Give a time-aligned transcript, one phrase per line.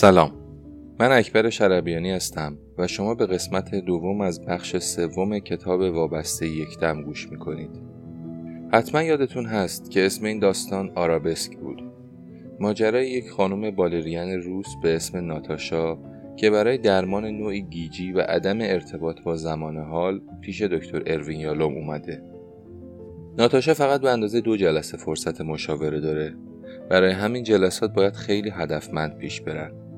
[0.00, 0.32] سلام.
[1.00, 7.02] من اکبر شربیانی هستم و شما به قسمت دوم از بخش سوم کتاب وابسته یکدم
[7.02, 7.70] گوش می‌کنید.
[8.72, 11.82] حتما یادتون هست که اسم این داستان آرابسک بود.
[12.60, 15.98] ماجرای یک خانم بالرین روس به اسم ناتاشا
[16.36, 21.74] که برای درمان نوعی گیجی و عدم ارتباط با زمان حال پیش دکتر اروین یالوم
[21.74, 22.22] اومده.
[23.38, 26.34] ناتاشا فقط به اندازه دو جلسه فرصت مشاوره داره.
[26.90, 29.89] برای همین جلسات باید خیلی هدفمند پیش برن.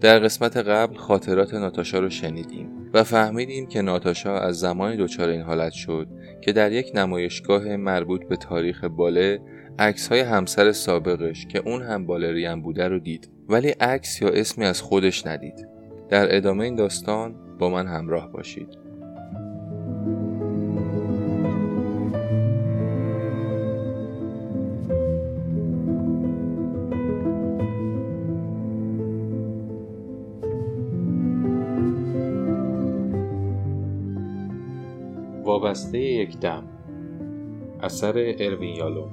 [0.00, 5.42] در قسمت قبل خاطرات ناتاشا رو شنیدیم و فهمیدیم که ناتاشا از زمانی دچار این
[5.42, 6.08] حالت شد
[6.40, 9.40] که در یک نمایشگاه مربوط به تاریخ باله
[9.78, 14.64] عکس های همسر سابقش که اون هم بالرین بوده رو دید ولی عکس یا اسمی
[14.64, 15.68] از خودش ندید.
[16.08, 18.83] در ادامه این داستان با من همراه باشید.
[35.54, 36.64] وابسته یک دم.
[37.80, 39.08] اثر اروین یالو.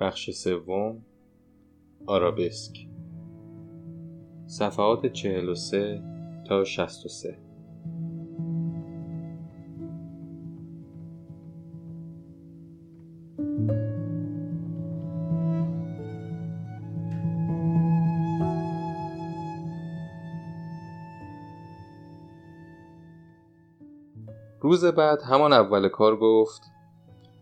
[0.00, 1.04] بخش سوم
[2.06, 2.86] آرابسک.
[4.46, 6.02] صفحات 43
[6.48, 7.43] تا 63
[24.74, 26.62] روز بعد همان اول کار گفت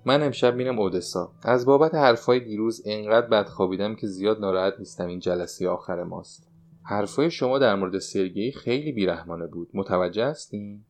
[0.04, 1.32] من امشب میرم اودسا.
[1.42, 6.48] از بابت حرفای دیروز انقدر بد خوابیدم که زیاد ناراحت نیستم این جلسه آخر ماست.
[6.82, 9.68] حرفای شما در مورد سرگی خیلی بیرحمانه بود.
[9.74, 10.84] متوجه هستین؟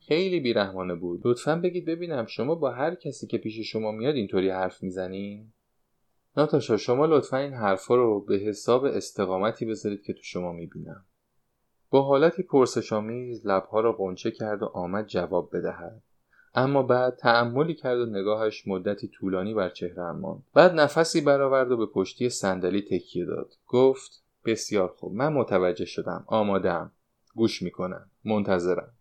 [0.00, 1.20] خیلی بیرحمانه بود.
[1.24, 5.52] لطفا بگید ببینم شما با هر کسی که پیش شما میاد اینطوری حرف می‌زنین.
[6.36, 11.04] ناتاشا شما لطفا این حرفا رو به حساب استقامتی بذارید که تو شما می‌بینم.
[11.92, 16.02] با حالتی پرسشآمیز لبها را قنچه کرد و آمد جواب بدهد.
[16.54, 20.42] اما بعد تعملی کرد و نگاهش مدتی طولانی بر چهره ماند.
[20.54, 23.54] بعد نفسی برآورد و به پشتی صندلی تکیه داد.
[23.66, 26.24] گفت بسیار خوب من متوجه شدم.
[26.26, 26.92] آمادم
[27.34, 28.10] گوش می‌کنم.
[28.24, 28.92] منتظرم.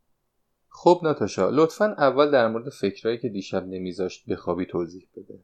[0.69, 5.39] خب ناتاشا لطفا اول در مورد فکرهایی که دیشب نمیذاشت بخوابی توضیح بده.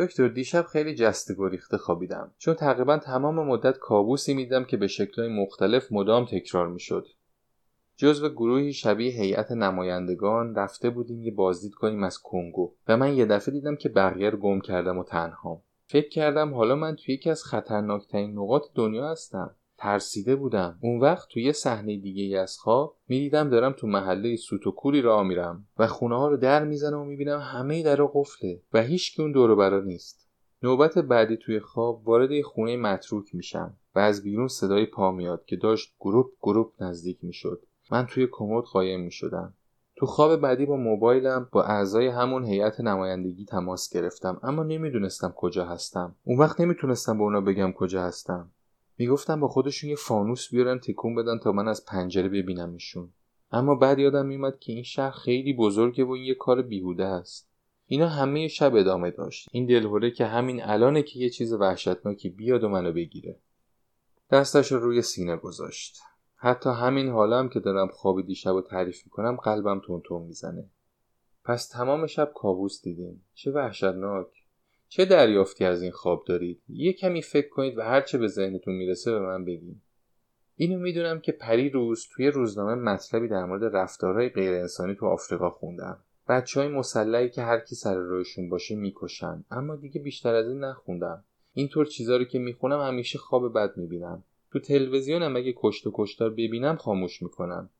[0.00, 2.30] دکتر دیشب خیلی جسته گریخته خوابیدم.
[2.38, 7.06] چون تقریبا تمام مدت کابوسی میدم که به شکلهای مختلف مدام تکرار می‌شد.
[8.00, 13.26] جزو گروهی شبیه هیئت نمایندگان رفته بودیم یه بازدید کنیم از کنگو و من یه
[13.26, 17.30] دفعه دیدم که بقیه رو گم کردم و تنهام فکر کردم حالا من توی یکی
[17.30, 19.56] از خطرناکترین نقاط دنیا هستم.
[19.80, 20.78] ترسیده بودم.
[20.82, 24.70] اون وقت توی یه صحنه دیگه ای از خواب می‌دیدم دارم تو محله سوت و
[24.70, 28.82] کوری راه میرم و خونه ها رو در می‌زنم و می‌بینم همه در قفله و
[28.82, 30.28] هیچ اون دور برا نیست.
[30.62, 35.56] نوبت بعدی توی خواب وارد خونه متروک میشم و از بیرون صدای پا میاد که
[35.56, 37.62] داشت گروپ گروپ نزدیک می‌شد.
[37.90, 39.54] من توی کمد قایم می‌شدم.
[39.96, 45.64] تو خواب بعدی با موبایلم با اعضای همون هیئت نمایندگی تماس گرفتم اما نمی‌دونستم کجا
[45.64, 46.16] هستم.
[46.24, 48.50] اون وقت نمی‌تونستم به اونا بگم کجا هستم.
[49.00, 53.12] می‌گفتم با خودشون یه فانوس بیارن تکون بدن تا من از پنجره ببینمشون.
[53.52, 57.50] اما بعد یادم میومد که این شهر خیلی بزرگه و این یه کار بیهوده است
[57.86, 59.48] اینا همه شب ادامه داشت.
[59.52, 63.38] این دلهوره که همین الانه که یه چیز وحشتناکی بیاد و منو بگیره.
[64.30, 65.98] دستش رو روی سینه گذاشت.
[66.36, 70.70] حتی همین حالم که دارم خواب دیشب و تعریف می‌کنم قلبم تون می‌زنه.
[71.44, 73.24] پس تمام شب کابوس دیدیم.
[73.34, 74.39] چه وحشتناک.
[74.92, 79.12] چه دریافتی از این خواب دارید؟ یه کمی فکر کنید و هرچه به ذهنتون می‌رسه
[79.12, 79.80] به من بگین.
[80.56, 85.50] اینو می‌دونم که پری روز توی روزنامه مطلبی در مورد رفتارهای غیر انسانی تو آفریقا
[85.50, 85.98] خوندم.
[86.28, 89.44] بچه های مسلحی که هر کی سر روشون باشه می‌کشن.
[89.50, 91.24] اما دیگه بیشتر از این نخوندم.
[91.52, 94.24] اینطور چیزا رو که می‌خونم همیشه خواب بد می‌بینم.
[94.52, 97.70] تو تلویزیونم اگه کشت و کشتار ببینم خاموش می‌کنم.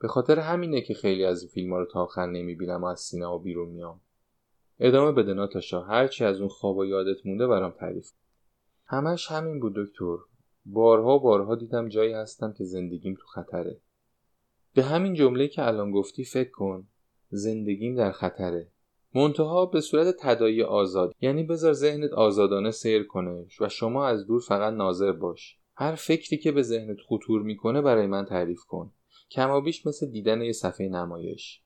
[0.00, 3.68] به خاطر همینه که خیلی از فیلم رو تا آخر نمی‌بینم و از سینما بیرون
[3.68, 4.00] میام.
[4.80, 5.80] ادامه بده ناتاشا.
[5.80, 8.10] هرچی از اون خواب و یادت مونده برام تعریف
[8.86, 10.16] همش همین بود دکتر.
[10.66, 13.80] بارها بارها دیدم جایی هستم که زندگیم تو خطره.
[14.74, 16.88] به همین جمله که الان گفتی فکر کن
[17.28, 18.70] زندگیم در خطره.
[19.14, 24.40] منتها به صورت تدایی آزاد یعنی بذار ذهنت آزادانه سیر کنه و شما از دور
[24.40, 25.58] فقط ناظر باش.
[25.76, 28.92] هر فکری که به ذهنت خطور می‌کنه برای من تعریف کن.
[29.30, 31.62] کمابیش مثل دیدن یه صفحه نمایش.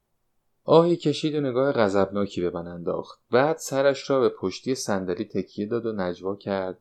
[0.64, 3.20] آهی کشید و نگاه غضبناکی به من انداخت.
[3.30, 6.78] بعد سرش را به پشتی صندلی تکیه داد و نجوا کرد.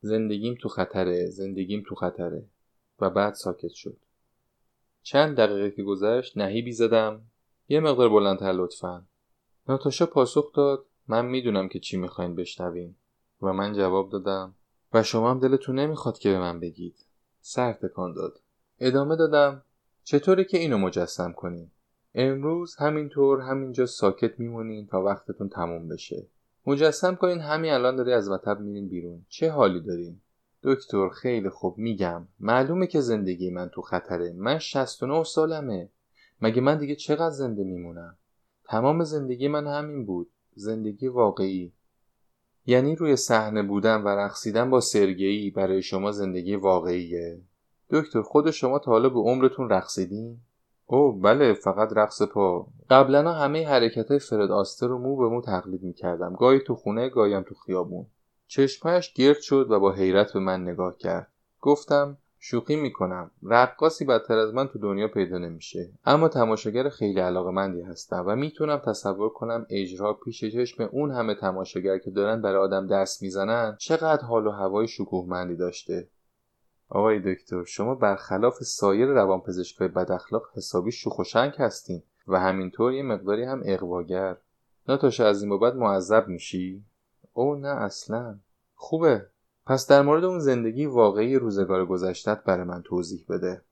[0.00, 2.44] زندگیم تو خطره زندگیم تو خطره.
[3.00, 3.96] و بعد ساکت شد.
[5.02, 7.20] چند دقیقه که گذشت نهیبی زدم.
[7.68, 9.02] یه مقدار بلندتر لطفا.
[9.68, 10.84] ناتاشا پاسخ داد.
[11.08, 12.96] من می‌دونم که چی می‌خواین بشنویم
[13.42, 14.54] و من جواب دادم.
[14.92, 16.96] و شما هم دلتون نمی‌خواد که به من بگید.
[17.40, 18.40] سر تکان داد.
[18.80, 19.62] ادامه دادم.
[20.04, 21.70] چطوره که اینو مجسم کنیم
[22.14, 26.26] امروز همینطور همینجا ساکت میمونین تا وقتتون تموم بشه.
[26.66, 29.26] مجسم کنین همین الان داری از مطب میرین بیرون.
[29.28, 30.20] چه حالی دارین؟
[30.62, 32.28] دکتر خیلی خوب میگم.
[32.40, 34.32] معلومه که زندگی من تو خطره.
[34.32, 35.88] من 69 سالمه.
[36.40, 38.16] مگه من دیگه چقدر زنده میمونم؟
[38.64, 40.30] تمام زندگی من همین بود.
[40.54, 41.72] زندگی واقعی.
[42.66, 47.40] یعنی روی صحنه بودن و رقصیدن با سرگئی برای شما زندگی واقعیه.
[47.90, 50.40] دکتر خود شما تا حالا به عمرتون رقصیدین؟
[50.86, 52.66] او بله فقط رقص پا.
[52.90, 56.34] قبلا همه حرکت های فرد آستر رو مو به مو تقلید می‌کردم.
[56.34, 58.06] گاهی تو خونه گاهی تو خیابون.
[58.46, 61.28] چشمهش گرد شد و با حیرت به من نگاه کرد.
[61.60, 63.30] گفتم شوخی می‌کنم.
[63.42, 65.90] رقاصی بدتر از من تو دنیا پیدا نمیشه.
[66.04, 71.34] اما تماشاگر خیلی علاقه مندی هستم و می‌تونم تصور کنم اجرا پیش چشم اون همه
[71.34, 76.08] تماشاگر که دارن برای آدم دست می‌زنن چقدر حال و هوای شکوهمندی داشته.
[76.88, 83.02] آقای دکتر شما برخلاف سایر روانپزشکای بداخلاق حسابی شوخ و شنگ هستین و همینطور یه
[83.02, 84.36] مقداری هم اقواگر.
[84.88, 86.84] ناتاشا از این بعد معذب میشی؟
[87.32, 88.38] او نه اصلا.
[88.74, 89.26] خوبه.
[89.66, 93.62] پس در مورد اون زندگی واقعی روزگار گذشتت برای من توضیح بده.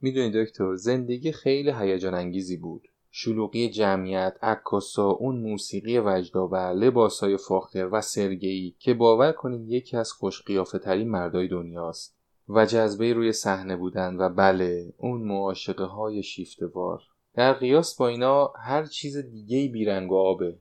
[0.00, 2.88] می‌دونی دکتر زندگی خیلی هیجان انگیزی بود.
[3.10, 10.12] شلوغی جمعیت عکاسا اون موسیقی وجدآور لباسای فاخر و سرگئی که باور کنید یکی از
[10.12, 12.17] خوشقیافه ترین مردای دنیاست.
[12.48, 17.02] و جذبه روی صحنه بودن و بله اون معاشقه های شیفتوار.
[17.34, 20.58] در قیاس با اینا هر چیز دیگه بیرنگ و آبه.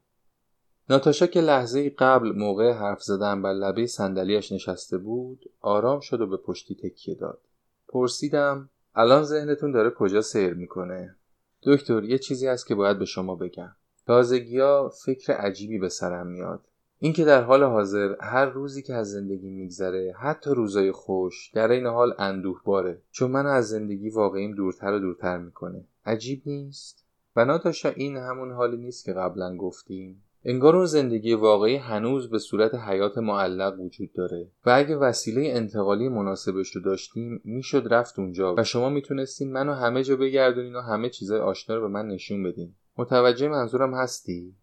[0.89, 6.27] ناتاشا که لحظه قبل موقع حرف زدن بر لبه صندلیاش نشسته بود آرام شد و
[6.27, 7.41] به پشتی تکیه داد.
[7.87, 11.15] پرسیدم الان ذهنتون داره کجا سیر می‌کنه؟
[11.63, 13.75] دکتر یه چیزی هست که باید به شما بگم.
[14.07, 16.61] تازگیا فکر عجیبی به سرم میاد.
[16.99, 21.85] اینکه در حال حاضر هر روزی که از زندگی میگذره حتی روزای خوش در این
[21.85, 25.83] حال اندوه باره چون من از زندگی واقعیم دورتر و دورتر می‌کنه.
[26.05, 27.05] عجیب نیست؟
[27.35, 30.23] و ناتاشا این همون حالی نیست که قبلا گفتیم.
[30.45, 34.47] انگار اون زندگی واقعی هنوز به صورت حیات معلق وجود داره.
[34.65, 40.03] و اگه وسیله انتقالی مناسبش رو داشتیم می‌شد رفت اونجا و شما می‌تونستین منو همه
[40.03, 42.73] جا بگردونین و همه چیزای آشنا رو به من نشون بدین.
[42.97, 44.55] متوجه منظورم هستی؟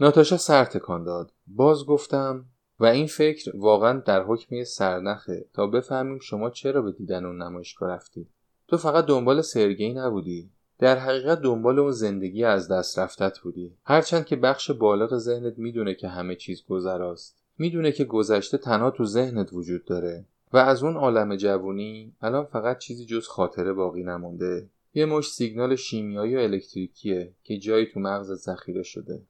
[0.00, 1.32] ناتاشا سر تکان داد.
[1.46, 2.44] باز گفتم
[2.80, 5.44] و این فکر واقعا در حکم سرنخه.
[5.52, 8.26] تا بفهمیم شما چرا به دیدن اون نمایشگاه رفتی.
[8.68, 10.50] تو فقط دنبال سرگی نبودی.
[10.78, 13.72] در حقیقت دنبال اون زندگی از دست رفتت بودی.
[13.84, 17.36] هرچند که بخش بالغ ذهنت می‌دونه که همه چیز گذراست.
[17.58, 20.24] می‌دونه که گذشته تنها تو ذهنت وجود داره.
[20.52, 24.68] و از اون عالم جوونی الان فقط چیزی جز خاطره باقی نمونده.
[24.94, 29.22] یه مش سیگنال شیمیایی و الکتریکیه که جایی تو مغزت ذخیره شده.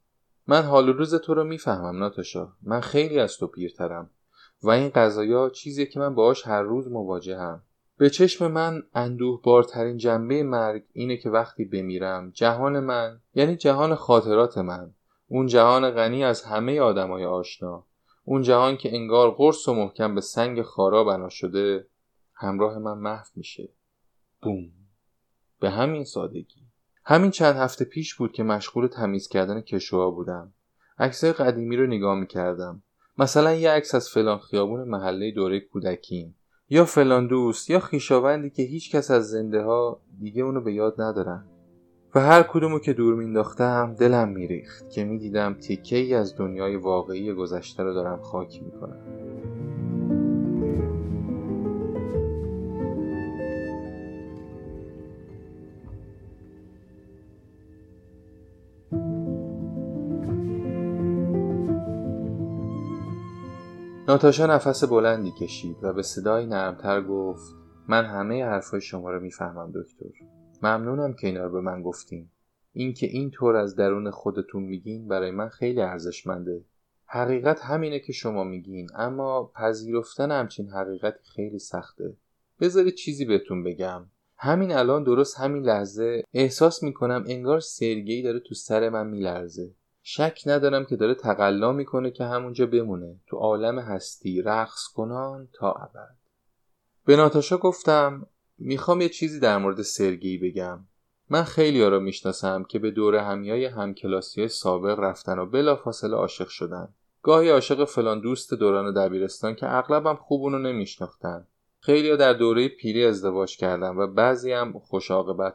[0.48, 2.48] من حال روز تو رو می‌فهمم ناتاشا.
[2.62, 4.10] من خیلی از تو پیرترم.
[4.62, 7.62] و این قضایا چیزی که من باهاش هر روز مواجهم.
[7.98, 13.94] به چشم من اندوه بارترین جنبه مرگ اینه که وقتی بمیرم جهان من یعنی جهان
[13.94, 14.94] خاطرات من
[15.28, 17.86] اون جهان غنی از همه آدمای آشنا
[18.24, 21.86] اون جهان که انگار قرص و محکم به سنگ خارا بنا شده
[22.34, 23.68] همراه من محو میشه.
[24.42, 24.70] بوم.
[25.60, 26.67] به همین سادگی.
[27.10, 30.52] همین چند هفته پیش بود که مشغول تمیز کردن کشوها بودم.
[30.98, 32.82] عکسای قدیمی رو نگاه می‌کردم.
[33.18, 36.34] مثلا یه عکس از فلان خیابون محله دوره کودکیم.
[36.68, 41.00] یا فلان دوست یا خیشاوندی که هیچ کس از زنده ها دیگه اونو به یاد
[41.00, 41.44] ندارن.
[42.14, 47.32] و هر کدومو که دور مینداختم دلم میریخت که می‌دیدم تیکه ای از دنیای واقعی
[47.32, 49.27] گذشته رو دارم خاک می‌کنم.
[64.08, 67.54] ناتاشا نفس بلندی کشید و به صدای نرمتر گفت
[67.88, 70.24] من همه حرفهای شما رو می‌فهمم دکتر.
[70.62, 72.28] ممنونم که اینا رو به من گفتین.
[72.72, 76.64] اینکه این طور از درون خودتون میگین برای من خیلی ارزشمنده.
[77.06, 82.16] حقیقت همینه که شما میگین اما پذیرفتن همچین حقیقتی خیلی سخته.
[82.60, 84.06] بذارید چیزی بهتون بگم.
[84.36, 89.70] همین الان درست همین لحظه احساس می‌کنم انگار سرگی داره تو سر من میلرزه.
[90.10, 93.16] شک ندارم که داره تقلا می‌کنه که همونجا بمونه.
[93.26, 96.16] تو عالم هستی رقص کنان تا ابد.
[97.04, 98.26] به ناتاشا گفتم
[98.58, 100.78] می‌خوام یه چیزی در مورد سرگی بگم.
[101.30, 106.88] من خیلی را می‌شناسم که به دور همیای همکلاسی سابق رفتن و بلافاصله عاشق شدن.
[107.22, 111.46] گاهی عاشق فلان دوست دوران دبیرستان که اغلبم خوب اونو نمیشناختن.
[111.80, 115.10] خیلی در دوره پیری ازدواج کردن و بعضی هم خوش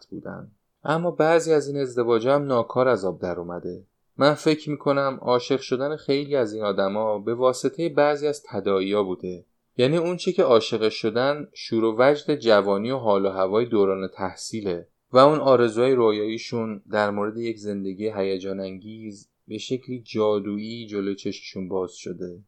[0.09, 0.51] بودن.
[0.83, 3.83] اما بعضی از این ازدواج هم ناکار از آب در اومده.
[4.17, 9.45] من فکر می‌کنم عاشق شدن خیلی از این آدما به واسطه بعضی از تداعیا بوده.
[9.77, 14.07] یعنی اون چی که عاشق شدن شور و وجد جوانی و حال و هوای دوران
[14.07, 21.13] تحصیله و اون آرزوهای رویاییشون در مورد یک زندگی هیجان انگیز به شکلی جادویی جلو
[21.13, 22.43] چششون باز شده.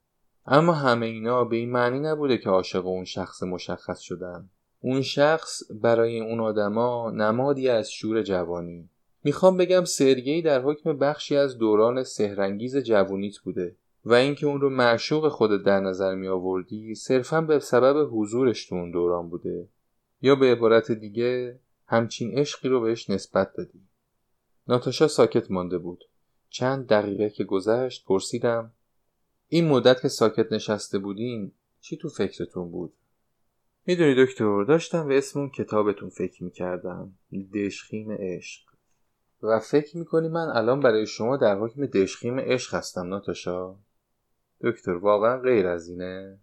[0.46, 4.50] اما همه اینا به این معنی نبوده که عاشق اون شخص مشخص شدن.
[4.80, 8.90] اون شخص برای اون آدما نمادی از شور جوانی.
[9.26, 14.70] می‌خوام بگم سرگی در حکم بخشی از دوران سهرنگیز جوونیت بوده و اینکه اون رو
[14.70, 19.68] معشوق خودت در نظر می آوردی صرفا به سبب حضورش تو اون دوران بوده.
[20.22, 23.82] یا به عبارت دیگه همچین عشقی رو بهش نسبت دادی.
[24.68, 26.04] ناتاشا ساکت مانده بود.
[26.50, 28.72] چند دقیقه که گذشت پرسیدم
[29.48, 31.52] این مدت که ساکت نشسته بودین
[31.82, 32.94] چی تو فکرتون بود؟
[33.86, 37.14] می‌دونی دکتر داشتم به اسم اون کتابتون فکر می‌کردم.
[37.54, 38.75] دشخیم عشق.
[39.48, 43.76] و فکر می‌کنی من الان برای شما در حکم دشخیم عشق هستم ناتاشا؟
[44.62, 46.40] دکتر واقعا غیر از اینه؟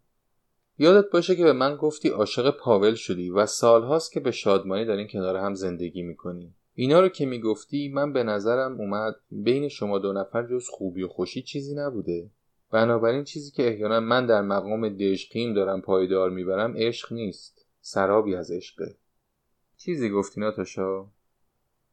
[0.78, 5.08] یادت باشه که به من گفتی عاشق پاول شدی و سالهاست که به شادمانی دارین
[5.08, 6.54] کنار هم زندگی می‌کنی.
[6.74, 11.08] اینا رو که می‌گفتی من به نظرم اومد بین شما دو نفر جز خوبی و
[11.08, 12.30] خوشی چیزی نبوده.
[12.70, 17.66] بنابراین چیزی که احیانا من در مقام دشقیم دارم پایدار می‌برم عشق نیست.
[17.80, 18.96] سرابی از عشقه.
[19.76, 21.06] چیزی گفتی ناتاشا؟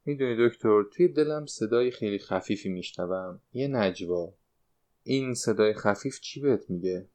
[0.10, 3.42] می‌دونی دکتر توی دلم صدای خیلی خفیفی میشنوم.
[3.54, 4.34] یه نجوا.
[5.04, 7.08] این صدای خفیف چی بهت میگه؟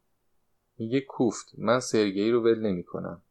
[0.78, 1.52] میگه کوفت.
[1.58, 3.22] من سرگئی رو ول نمی‌کنم.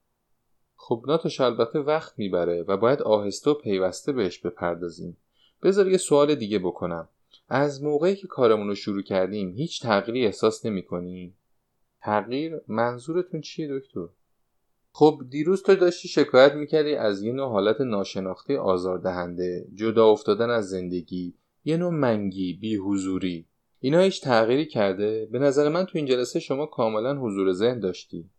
[0.75, 5.17] خب ناتاش البته وقت می‌بره و باید آهسته و پیوسته بهش بپردازیم.
[5.63, 7.10] بذار یه سوال دیگه بکنم.
[7.50, 11.34] از موقعی که کارمون رو شروع کردیم هیچ تغییری احساس نمی
[12.01, 14.08] تغییر منظورتون چیه دکتر؟
[14.95, 20.69] خب دیروز تو داشتی شکایت می‌کردی از یه نوع حالت ناشناخته آزاردهنده جدا افتادن از
[20.69, 21.33] زندگی
[21.65, 23.47] یه نوع منگی بی حضوری
[23.79, 28.29] اینا هیچ تغییری کرده؟ به نظر من تو این جلسه شما کاملا حضور ذهن داشتی.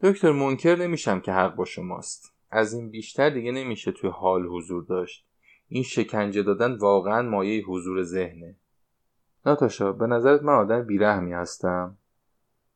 [0.00, 2.34] دکتر منکر نمیشم که حق با شماست.
[2.50, 5.26] از این بیشتر دیگه نمیشه توی حال حضور داشت.
[5.68, 8.56] این شکنجه دادن واقعا مایه حضور ذهنه.
[9.46, 11.96] ناتاشا به نظرت من آدم بیرحمی هستم؟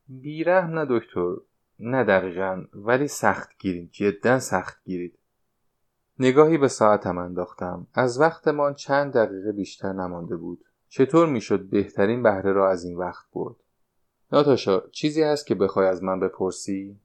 [0.09, 1.35] بیرحم نه دکتر.
[1.81, 5.19] نه دقیقا ولی سخت گیرید جدا سخت گیرید
[6.19, 7.87] نگاهی به ساعتم انداختم.
[7.95, 10.65] از وقتمان چند دقیقه بیشتر نمانده بود.
[10.89, 13.57] چطور می‌شد بهترین بهره را از این وقت برد؟
[14.33, 17.01] ناتاشا چیزی هست که بخوای از من بپرسی؟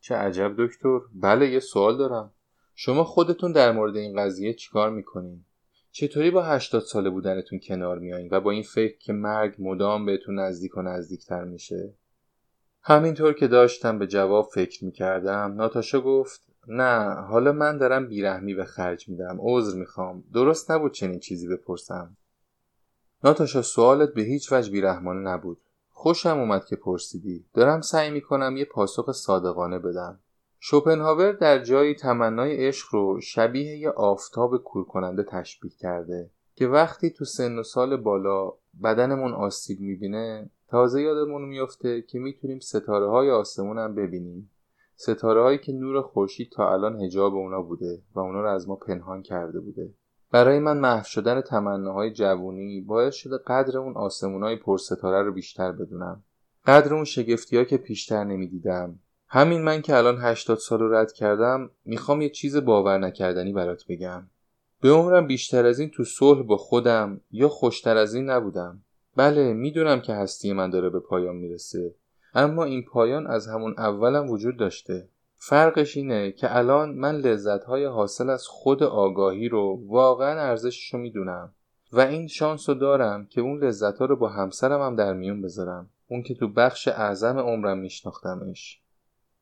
[0.00, 0.98] چه عجب دکتر.
[1.14, 2.32] بله یه سوال دارم.
[2.74, 5.44] شما خودتون در مورد این قضیه چیکار می‌کنین؟
[5.90, 10.38] چطوری با هشتاد ساله بودنتون کنار میایین و با این فکر که مرگ مدام بهتون
[10.38, 11.94] نزدیک و نزدیکتر میشه؟
[12.86, 18.64] همینطور که داشتم به جواب فکر می‌کردم ناتاشا گفت نه حالا من دارم بیرحمی به
[18.64, 22.16] خرج میدم عذر می‌خوام درست نبود چنین چیزی بپرسم.
[23.24, 25.60] ناتاشا سوالت به هیچ وجه بیرحمانه نبود.
[25.90, 30.20] خوشم اومد که پرسیدی دارم سعی می‌کنم یه پاسخ صادقانه بدم.
[30.60, 37.24] شوپنهاور در جایی تمنای عشق رو شبیه یه آفتاب کورکننده تشبیه کرده که وقتی تو
[37.24, 43.78] سن و سال بالا بدنمون آسیب می‌بینه تازه یادمون میفته که می‌تونیم ستاره های آسمون
[43.78, 44.50] هم ببینیم.
[44.96, 48.76] ستاره هایی که نور خورشید تا الان هجاب اونا بوده و اونا رو از ما
[48.76, 49.94] پنهان کرده بوده.
[50.30, 56.22] برای من محو شدن تمناهای جوونی باعث شده قدر اون آسمونای پرستاره رو بیشتر بدونم.
[56.66, 58.98] قدر اون شگفتی ها که پیشتر نمی‌دیدم.
[59.28, 63.84] همین من که الان هشتاد سال رو رد کردم می‌خوام یه چیز باور نکردنی برات
[63.88, 64.22] بگم.
[64.80, 68.80] به عمرم بیشتر از این تو صلح با خودم یا خوشتر از این نبودم.
[69.16, 71.94] بله می‌دونم که هستی من داره به پایان می‌رسه.
[72.34, 75.08] اما این پایان از همون اولم وجود داشته.
[75.36, 81.52] فرقش اینه که الان من لذتهای حاصل از خود آگاهی رو واقعا ارزشش رو می‌دونم.
[81.92, 85.90] و این شانس رو دارم که اون لذتها رو با همسرم هم در میون بذارم.
[86.08, 88.80] اون که تو بخش اعظم عمرم میشناختمش.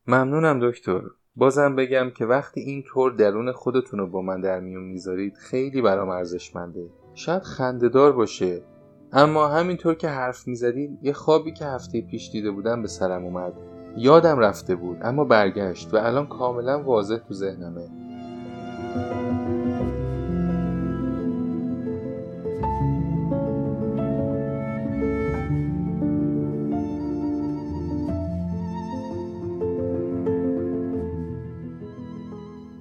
[0.06, 1.00] ممنونم دکتر.
[1.36, 5.82] بازم بگم که وقتی این طور درون خودتون رو با من در میون می‌ذارید خیلی
[5.82, 6.90] برام ارزشمنده.
[7.14, 8.62] شاید خندهدار باشه.
[9.12, 13.52] اما همینطور که حرف می‌زدید یه خوابی که هفته پیش دیده بودم به سرم اومد.
[13.96, 18.01] یادم رفته بود اما برگشت و الان کاملا واضح تو ذهنمه.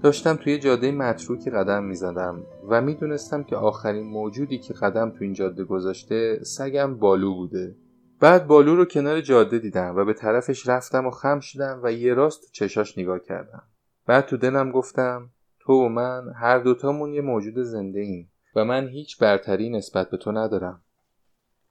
[0.04, 5.34] داشتم توی جاده متروکی قدم می‌زدم و می‌دونستم که آخرین موجودی که قدم تو این
[5.34, 7.76] جاده گذاشته سگم بالو بوده.
[8.20, 12.14] بعد بالو رو کنار جاده دیدم و به طرفش رفتم و خم شدم و یه
[12.14, 13.64] راست تو چشاش نگاه کردم.
[14.08, 15.30] بعد تو دلم گفتم
[15.60, 20.18] تو و من هر دوتامون یه موجود زنده ایم و من هیچ برتری نسبت به
[20.18, 20.82] تو ندارم.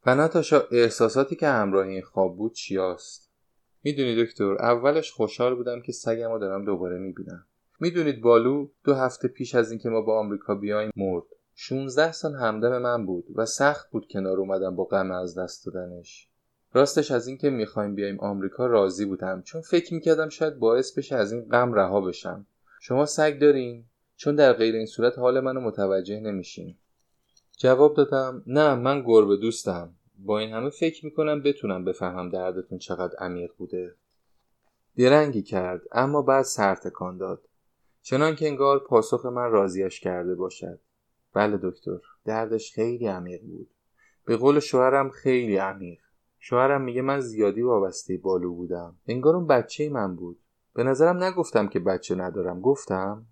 [0.06, 3.30] و ناتاشا احساساتی که همراه این خواب بود چیاست؟
[3.84, 7.46] می‌دونی دکتر اولش خوشحال بودم که سگم رو دارم دوباره می‌بینم.
[7.80, 11.24] می‌دونید بالو دو هفته پیش از اینکه ما با آمریکا بیایم مرد.
[11.54, 16.28] 16 سال همدم من بود و سخت بود کنار اومدم با غم از دست دادنش.
[16.72, 21.32] راستش از اینکه می‌خوایم بیایم آمریکا راضی بودم چون فکر می‌کردم شاید باعث بشه از
[21.32, 22.46] این غم رها بشم.
[22.80, 23.84] شما سگ دارین؟
[24.16, 26.76] چون در غیر این صورت حال منو متوجه نمیشین.
[27.58, 29.94] جواب دادم نه من گربه دوستم.
[30.18, 33.94] با این همه فکر می‌کنم بتونم بفهمم دردتون چقدر عمیق بوده.
[34.96, 37.42] درنگی کرد اما بعد سر تکان داد.
[38.02, 40.80] چنان که انگار پاسخ من راضیش کرده باشد.
[41.34, 43.68] بله دکتر دردش خیلی عمیق بود.
[44.24, 46.00] به قول شوهرم خیلی عمیق.
[46.38, 48.96] شوهرم میگه من زیادی وابسته بالو بودم.
[49.06, 50.38] انگار اون بچه من بود.
[50.74, 52.60] به نظرم نگفتم که بچه ندارم.
[52.60, 53.26] گفتم.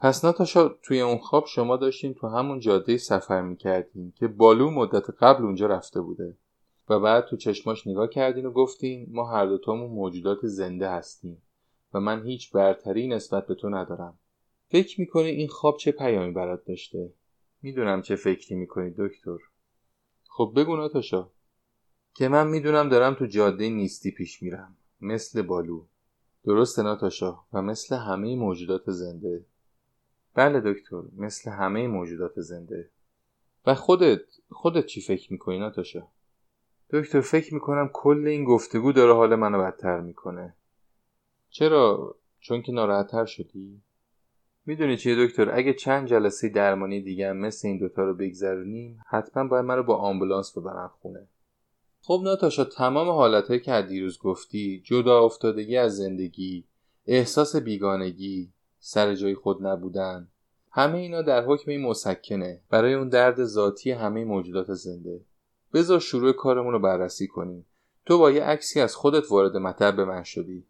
[0.00, 5.10] پس ناتاشا توی اون خواب شما داشتین تو همون جاده سفر می‌کردین که بالو مدت
[5.10, 6.36] قبل اونجا رفته بوده.
[6.88, 11.42] و بعد تو چشماش نگاه کردین و گفتین ما هر دوتامون موجودات زنده هستیم.
[11.94, 14.18] و من هیچ برتری نسبت به تو ندارم.
[14.70, 17.12] فکر می‌کنی این خواب چه پیامی برات داشته؟
[17.62, 19.38] می‌دونم چه فکری می‌کنی دکتر.
[20.28, 21.28] خب بگو ناتاشا.
[22.14, 24.76] که من می‌دونم دارم تو جاده نیستی پیش میرم.
[25.00, 25.84] مثل بالو.
[26.44, 29.44] درست ناتاشا؟ و مثل همه موجودات زنده.
[30.34, 32.90] بله دکتر مثل همه موجودات زنده.
[33.66, 36.08] و خودت خودت چی فکر می‌کنی ناتاشا؟
[36.90, 40.54] دکتر فکر می‌کنم کل این گفتگو داره حال منو بدتر می‌کنه.
[41.50, 43.80] چرا؟ چون که ناراحتتر شدی؟
[44.66, 49.48] می‌دونی چیه دکتر؟ اگه چند جلسه درمانی دیگه هم مثل این دوتا رو بگذرونیم حتما
[49.48, 51.28] باید منو با آمبولانس ببرن خونه.
[52.02, 56.64] خب ناتاشا تمام حالتهایی که از دیروز گفتی جدا افتادگی از زندگی
[57.06, 60.28] احساس بیگانگی سر جای خود نبودن
[60.70, 62.60] همه اینا در حکم این مسکنه.
[62.70, 65.20] برای اون درد ذاتی همه موجودات زنده.
[65.74, 67.66] بذار شروع کارمون رو بررسی کنیم.
[68.06, 70.64] تو با یه عکسی از خودت وارد مطب به من شدی.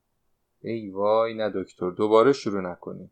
[0.62, 3.10] ای وای نه دکتر دوباره شروع نکنی.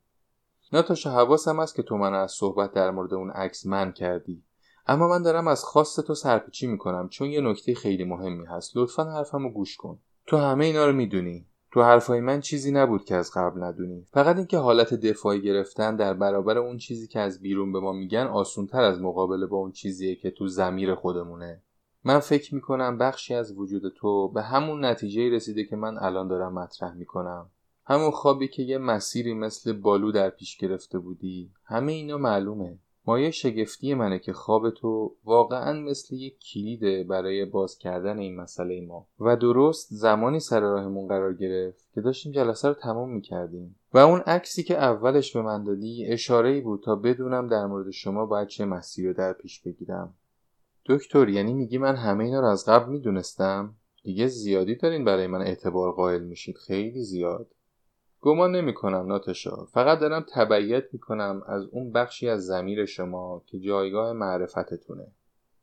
[0.73, 4.43] ناتاشا حواسم هست که تو من از صحبت در مورد اون عکس من کردی.
[4.87, 8.77] اما من دارم از خواست تو سرپیچی می‌کنم چون یه نکته خیلی مهمی هست.
[8.77, 9.99] لطفا حرفمو گوش کن.
[10.27, 11.47] تو همه اینا رو می‌دونی.
[11.73, 14.07] تو حرفای من چیزی نبود که از قبل ندونی.
[14.11, 18.27] فقط اینکه حالت دفاعی گرفتن در برابر اون چیزی که از بیرون به ما میگن
[18.27, 21.63] آسونتر از مقابله با اون چیزیه که تو زمیر خودمونه.
[22.07, 26.53] من فکر می‌کنم بخشی از وجود تو به همون نتیجه رسیده که من الان دارم
[26.53, 27.47] مطرح می‌کنم.
[27.87, 32.79] همون خوابی که یه مسیری مثل بالو در پیش گرفته بودی همه اینا معلومه.
[33.07, 38.87] مایه شگفتی منه که خواب تو واقعا مثل یک کلیده برای باز کردن این مسئله
[38.87, 39.07] ما.
[39.21, 43.77] و درست زمانی سر راهمون قرار گرفت که داشتیم جلسه رو تمام می‌کردیم.
[43.95, 48.27] و اون عکسی که اولش به من دادی اشاره بود تا بدونم در مورد شما
[48.27, 50.15] باید چه مسیری رو در پیش بگیرم.
[50.89, 55.43] دکتر یعنی میگی من همه اینا رو از قبل می‌دونستم؟ دیگه زیادی دارین برای من
[55.43, 56.59] اعتبار قائل میشید.
[56.59, 57.47] خیلی زیاد.
[58.21, 63.43] گمان نمی کنم ناتاشا فقط دارم تبعیت می کنم از اون بخشی از ضمیر شما
[63.47, 65.07] که جایگاه معرفتتونه.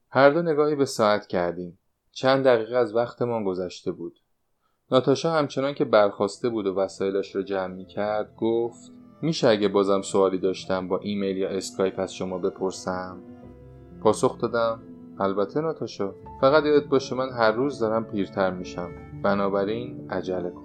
[0.10, 1.80] هر دو نگاهی به ساعت کردیم.
[2.12, 4.20] چند دقیقه از وقتمان گذشته بود.
[4.92, 10.02] ناتاشا همچنان که برخاسته بود و وسایلش رو جمع می کرد گفت میشه اگه بازم
[10.02, 13.22] سوالی داشتم با ایمیل یا اسکایپ از شما بپرسم؟
[14.02, 14.93] پاسخ دادم.
[15.20, 18.90] البته ناتاشا فقط یادت باشه من هر روز دارم پیرتر میشم.
[19.24, 20.63] بنابراین عجله کن.